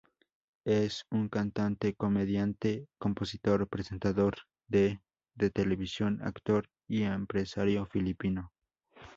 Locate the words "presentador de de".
3.69-5.51